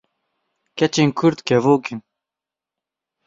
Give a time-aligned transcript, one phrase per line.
[0.77, 1.99] Keçên kurd kevok in.